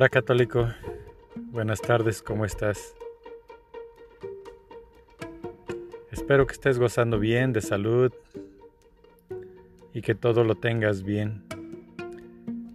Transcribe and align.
Hola 0.00 0.10
católico, 0.10 0.68
buenas 1.34 1.80
tardes, 1.80 2.22
¿cómo 2.22 2.44
estás? 2.44 2.94
Espero 6.12 6.46
que 6.46 6.52
estés 6.52 6.78
gozando 6.78 7.18
bien 7.18 7.52
de 7.52 7.60
salud 7.60 8.12
y 9.92 10.00
que 10.00 10.14
todo 10.14 10.44
lo 10.44 10.54
tengas 10.54 11.02
bien, 11.02 11.42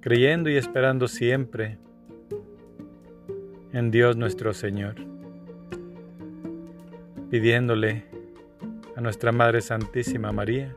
creyendo 0.00 0.48
y 0.48 0.56
esperando 0.58 1.08
siempre 1.08 1.78
en 3.72 3.90
Dios 3.90 4.16
nuestro 4.16 4.54
Señor, 4.54 4.94
pidiéndole 7.32 8.04
a 8.94 9.00
nuestra 9.00 9.32
Madre 9.32 9.60
Santísima 9.60 10.30
María 10.30 10.72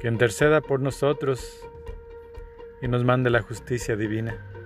que 0.00 0.08
interceda 0.08 0.62
por 0.62 0.80
nosotros 0.80 1.60
y 2.80 2.88
nos 2.88 3.04
mande 3.04 3.28
la 3.28 3.42
justicia 3.42 3.94
divina. 3.94 4.57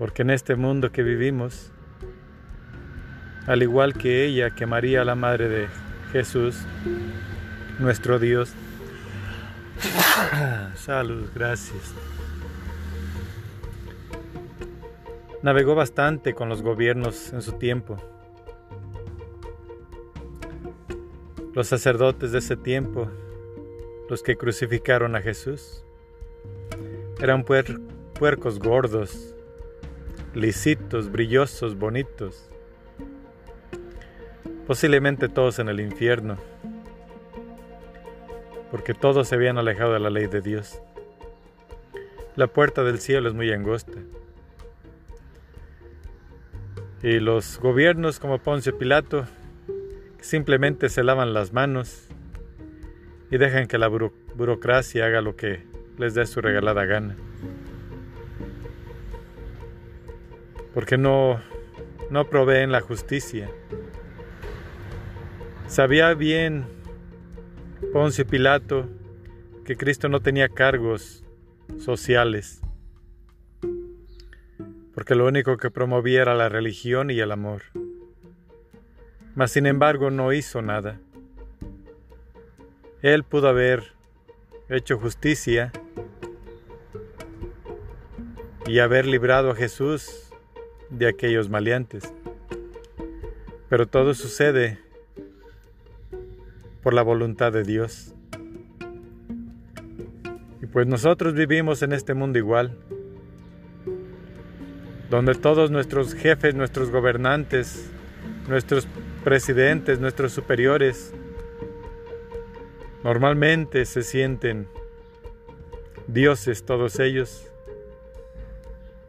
Porque 0.00 0.22
en 0.22 0.30
este 0.30 0.56
mundo 0.56 0.92
que 0.92 1.02
vivimos, 1.02 1.70
al 3.46 3.62
igual 3.62 3.92
que 3.92 4.24
ella, 4.24 4.48
que 4.48 4.64
María, 4.64 5.04
la 5.04 5.14
Madre 5.14 5.50
de 5.50 5.68
Jesús, 6.10 6.56
nuestro 7.78 8.18
Dios, 8.18 8.54
salud, 10.74 11.28
gracias. 11.34 11.94
Navegó 15.42 15.74
bastante 15.74 16.32
con 16.32 16.48
los 16.48 16.62
gobiernos 16.62 17.34
en 17.34 17.42
su 17.42 17.58
tiempo. 17.58 17.98
Los 21.52 21.66
sacerdotes 21.66 22.32
de 22.32 22.38
ese 22.38 22.56
tiempo, 22.56 23.10
los 24.08 24.22
que 24.22 24.36
crucificaron 24.36 25.14
a 25.14 25.20
Jesús, 25.20 25.84
eran 27.20 27.44
puercos 27.44 28.58
gordos, 28.58 29.29
lisitos, 30.34 31.10
brillosos, 31.10 31.76
bonitos. 31.76 32.48
Posiblemente 34.66 35.28
todos 35.28 35.58
en 35.58 35.68
el 35.68 35.80
infierno, 35.80 36.36
porque 38.70 38.94
todos 38.94 39.28
se 39.28 39.34
habían 39.34 39.58
alejado 39.58 39.92
de 39.92 40.00
la 40.00 40.10
ley 40.10 40.26
de 40.26 40.40
Dios. 40.40 40.80
La 42.36 42.46
puerta 42.46 42.84
del 42.84 43.00
cielo 43.00 43.28
es 43.28 43.34
muy 43.34 43.50
angosta. 43.52 43.98
Y 47.02 47.18
los 47.18 47.58
gobiernos 47.58 48.20
como 48.20 48.38
Poncio 48.38 48.78
Pilato 48.78 49.24
simplemente 50.20 50.88
se 50.88 51.02
lavan 51.02 51.32
las 51.32 51.52
manos 51.52 52.06
y 53.30 53.38
dejan 53.38 53.66
que 53.66 53.78
la 53.78 53.88
burocracia 53.88 55.06
haga 55.06 55.20
lo 55.20 55.34
que 55.34 55.66
les 55.98 56.14
dé 56.14 56.26
su 56.26 56.40
regalada 56.40 56.84
gana. 56.84 57.16
Porque 60.74 60.96
no, 60.96 61.42
no 62.10 62.28
proveen 62.28 62.72
la 62.72 62.80
justicia. 62.80 63.50
Sabía 65.66 66.14
bien 66.14 66.66
Poncio 67.92 68.26
Pilato 68.26 68.88
que 69.64 69.76
Cristo 69.76 70.08
no 70.08 70.20
tenía 70.20 70.48
cargos 70.48 71.24
sociales, 71.78 72.60
porque 74.94 75.14
lo 75.14 75.26
único 75.26 75.56
que 75.56 75.70
promovía 75.70 76.22
era 76.22 76.34
la 76.34 76.48
religión 76.48 77.10
y 77.10 77.20
el 77.20 77.32
amor. 77.32 77.62
Mas 79.34 79.52
sin 79.52 79.66
embargo 79.66 80.10
no 80.10 80.32
hizo 80.32 80.60
nada. 80.60 81.00
Él 83.00 83.22
pudo 83.24 83.48
haber 83.48 83.94
hecho 84.68 84.98
justicia 84.98 85.72
y 88.66 88.80
haber 88.80 89.06
librado 89.06 89.52
a 89.52 89.54
Jesús 89.54 90.29
de 90.90 91.08
aquellos 91.08 91.48
maleantes. 91.48 92.12
Pero 93.68 93.86
todo 93.86 94.14
sucede 94.14 94.78
por 96.82 96.94
la 96.94 97.02
voluntad 97.02 97.52
de 97.52 97.62
Dios. 97.62 98.14
Y 100.62 100.66
pues 100.66 100.86
nosotros 100.86 101.34
vivimos 101.34 101.82
en 101.82 101.92
este 101.92 102.14
mundo 102.14 102.38
igual, 102.38 102.76
donde 105.08 105.34
todos 105.34 105.70
nuestros 105.70 106.14
jefes, 106.14 106.54
nuestros 106.54 106.90
gobernantes, 106.90 107.90
nuestros 108.48 108.86
presidentes, 109.24 110.00
nuestros 110.00 110.32
superiores, 110.32 111.12
normalmente 113.02 113.84
se 113.84 114.02
sienten 114.02 114.68
dioses 116.06 116.64
todos 116.64 116.98
ellos 117.00 117.46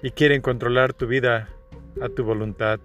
y 0.02 0.12
quieren 0.12 0.42
controlar 0.42 0.94
tu 0.94 1.08
vida 1.08 1.50
a 2.02 2.10
tu 2.10 2.24
voluntad. 2.24 2.80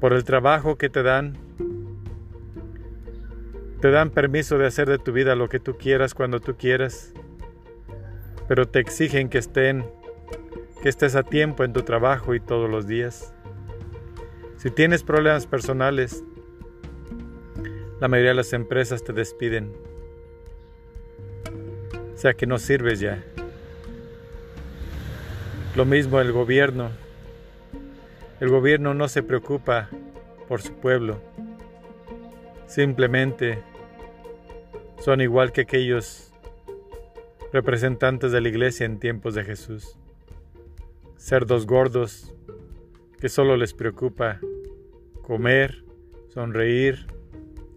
Por 0.00 0.12
el 0.12 0.24
trabajo 0.24 0.76
que 0.76 0.90
te 0.90 1.02
dan, 1.02 1.36
te 3.80 3.90
dan 3.90 4.10
permiso 4.10 4.58
de 4.58 4.66
hacer 4.66 4.88
de 4.88 4.98
tu 4.98 5.12
vida 5.12 5.34
lo 5.34 5.48
que 5.48 5.60
tú 5.60 5.76
quieras 5.76 6.14
cuando 6.14 6.40
tú 6.40 6.56
quieras, 6.56 7.12
pero 8.46 8.66
te 8.68 8.80
exigen 8.80 9.28
que 9.28 9.38
estén 9.38 9.84
que 10.84 10.90
estés 10.90 11.16
a 11.16 11.22
tiempo 11.22 11.64
en 11.64 11.72
tu 11.72 11.80
trabajo 11.80 12.34
y 12.34 12.40
todos 12.40 12.68
los 12.68 12.86
días. 12.86 13.32
Si 14.58 14.70
tienes 14.70 15.02
problemas 15.02 15.46
personales, 15.46 16.22
la 18.00 18.08
mayoría 18.08 18.32
de 18.32 18.36
las 18.36 18.52
empresas 18.52 19.02
te 19.02 19.14
despiden. 19.14 19.72
O 22.12 22.16
sea 22.18 22.34
que 22.34 22.46
no 22.46 22.58
sirves 22.58 23.00
ya. 23.00 23.24
Lo 25.76 25.84
mismo 25.84 26.20
el 26.20 26.30
gobierno. 26.30 26.92
El 28.38 28.48
gobierno 28.48 28.94
no 28.94 29.08
se 29.08 29.24
preocupa 29.24 29.90
por 30.46 30.62
su 30.62 30.72
pueblo. 30.74 31.20
Simplemente 32.68 33.58
son 35.00 35.20
igual 35.20 35.50
que 35.50 35.62
aquellos 35.62 36.32
representantes 37.52 38.30
de 38.30 38.40
la 38.40 38.48
iglesia 38.48 38.86
en 38.86 39.00
tiempos 39.00 39.34
de 39.34 39.42
Jesús. 39.42 39.98
Cerdos 41.16 41.66
gordos 41.66 42.32
que 43.18 43.28
solo 43.28 43.56
les 43.56 43.74
preocupa 43.74 44.38
comer, 45.22 45.82
sonreír 46.28 47.08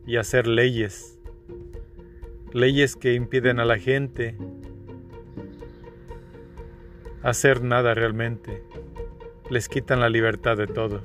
y 0.06 0.18
hacer 0.18 0.46
leyes. 0.46 1.18
Leyes 2.54 2.96
que 2.96 3.16
impiden 3.16 3.60
a 3.60 3.66
la 3.66 3.80
gente 3.80 4.38
hacer 7.24 7.64
nada 7.64 7.94
realmente. 7.94 8.64
Les 9.50 9.70
quitan 9.70 10.00
la 10.00 10.10
libertad 10.10 10.58
de 10.58 10.68
todo. 10.68 11.02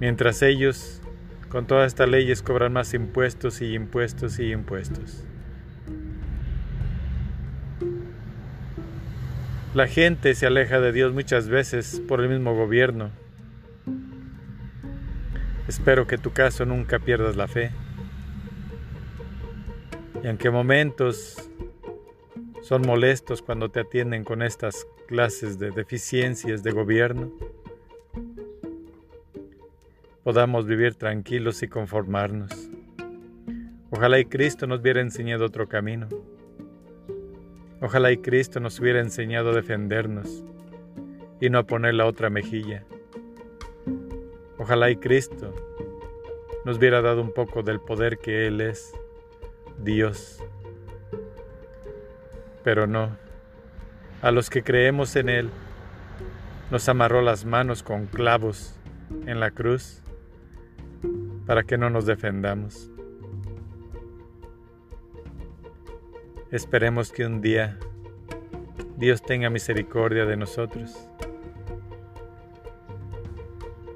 Mientras 0.00 0.42
ellos, 0.42 1.00
con 1.48 1.66
todas 1.66 1.88
estas 1.88 2.08
leyes, 2.08 2.42
cobran 2.42 2.72
más 2.72 2.94
impuestos 2.94 3.60
y 3.62 3.74
impuestos 3.74 4.38
y 4.38 4.52
impuestos. 4.52 5.24
La 9.74 9.86
gente 9.86 10.34
se 10.34 10.46
aleja 10.46 10.80
de 10.80 10.92
Dios 10.92 11.12
muchas 11.12 11.48
veces 11.48 12.02
por 12.06 12.20
el 12.20 12.28
mismo 12.28 12.54
gobierno. 12.54 13.10
Espero 15.68 16.06
que 16.06 16.16
tu 16.16 16.32
caso 16.32 16.64
nunca 16.64 16.98
pierdas 16.98 17.36
la 17.36 17.46
fe. 17.46 17.70
Y 20.22 20.26
aunque 20.26 20.50
momentos 20.50 21.47
son 22.68 22.82
molestos 22.82 23.40
cuando 23.40 23.70
te 23.70 23.80
atienden 23.80 24.24
con 24.24 24.42
estas 24.42 24.86
clases 25.06 25.58
de 25.58 25.70
deficiencias 25.70 26.62
de 26.62 26.70
gobierno, 26.70 27.32
podamos 30.22 30.66
vivir 30.66 30.94
tranquilos 30.94 31.62
y 31.62 31.68
conformarnos. 31.68 32.50
Ojalá 33.88 34.18
y 34.18 34.26
Cristo 34.26 34.66
nos 34.66 34.80
hubiera 34.80 35.00
enseñado 35.00 35.46
otro 35.46 35.66
camino. 35.66 36.08
Ojalá 37.80 38.12
y 38.12 38.18
Cristo 38.18 38.60
nos 38.60 38.78
hubiera 38.80 39.00
enseñado 39.00 39.52
a 39.52 39.54
defendernos 39.54 40.44
y 41.40 41.48
no 41.48 41.60
a 41.60 41.66
poner 41.66 41.94
la 41.94 42.04
otra 42.04 42.28
mejilla. 42.28 42.84
Ojalá 44.58 44.90
y 44.90 44.96
Cristo 44.96 45.54
nos 46.66 46.76
hubiera 46.76 47.00
dado 47.00 47.22
un 47.22 47.32
poco 47.32 47.62
del 47.62 47.80
poder 47.80 48.18
que 48.18 48.46
Él 48.46 48.60
es, 48.60 48.92
Dios 49.82 50.42
pero 52.68 52.86
no. 52.86 53.16
A 54.20 54.30
los 54.30 54.50
que 54.50 54.62
creemos 54.62 55.16
en 55.16 55.30
Él, 55.30 55.48
nos 56.70 56.86
amarró 56.90 57.22
las 57.22 57.46
manos 57.46 57.82
con 57.82 58.04
clavos 58.04 58.78
en 59.24 59.40
la 59.40 59.52
cruz 59.52 60.02
para 61.46 61.62
que 61.62 61.78
no 61.78 61.88
nos 61.88 62.04
defendamos. 62.04 62.90
Esperemos 66.50 67.10
que 67.10 67.24
un 67.24 67.40
día 67.40 67.78
Dios 68.98 69.22
tenga 69.22 69.48
misericordia 69.48 70.26
de 70.26 70.36
nosotros 70.36 71.08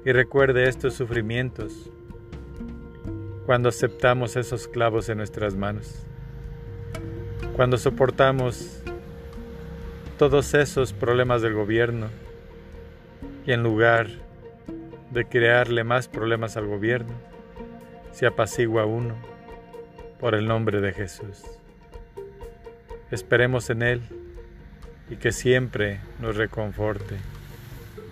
y 0.03 0.11
recuerde 0.13 0.67
estos 0.67 0.95
sufrimientos 0.95 1.91
cuando 3.45 3.69
aceptamos 3.69 4.35
esos 4.35 4.67
clavos 4.67 5.09
en 5.09 5.19
nuestras 5.19 5.55
manos 5.55 6.07
Cuando 7.55 7.77
soportamos 7.77 8.81
todos 10.17 10.55
esos 10.55 10.91
problemas 10.91 11.43
del 11.43 11.53
gobierno 11.53 12.07
y 13.45 13.51
en 13.51 13.61
lugar 13.61 14.07
de 15.11 15.25
crearle 15.25 15.83
más 15.83 16.07
problemas 16.07 16.57
al 16.57 16.65
gobierno, 16.65 17.13
se 18.11 18.25
apacigua 18.25 18.85
uno 18.85 19.15
por 20.19 20.33
el 20.33 20.47
nombre 20.47 20.81
de 20.81 20.93
Jesús. 20.93 21.43
Esperemos 23.11 23.69
en 23.69 23.83
Él 23.83 24.01
y 25.11 25.17
que 25.17 25.31
siempre 25.31 25.99
nos 26.19 26.35
reconforte. 26.35 27.17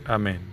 Amén. 0.06 0.51